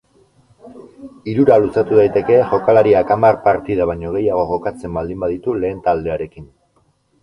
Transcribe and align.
Hirura 1.33 1.57
luzatu 1.65 1.99
daiteke 2.01 2.41
jokalariak 2.55 3.15
hamar 3.19 3.39
partida 3.47 3.91
baino 3.93 4.17
gehiago 4.19 4.51
jokatzen 4.57 5.01
baldin 5.01 5.27
baditu 5.29 5.59
lehen 5.63 5.89
taldearekin. 5.91 6.55